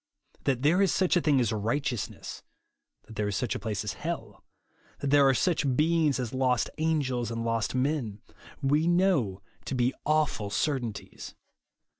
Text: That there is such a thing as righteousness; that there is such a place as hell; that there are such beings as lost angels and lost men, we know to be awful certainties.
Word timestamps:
That 0.45 0.63
there 0.63 0.81
is 0.81 0.91
such 0.91 1.15
a 1.15 1.21
thing 1.21 1.39
as 1.39 1.53
righteousness; 1.53 2.41
that 3.05 3.17
there 3.17 3.27
is 3.27 3.35
such 3.35 3.53
a 3.53 3.59
place 3.59 3.83
as 3.83 3.93
hell; 3.93 4.43
that 4.97 5.11
there 5.11 5.27
are 5.27 5.35
such 5.35 5.75
beings 5.75 6.19
as 6.19 6.33
lost 6.33 6.71
angels 6.79 7.29
and 7.29 7.45
lost 7.45 7.75
men, 7.75 8.19
we 8.63 8.87
know 8.87 9.43
to 9.65 9.75
be 9.75 9.93
awful 10.03 10.49
certainties. 10.49 11.35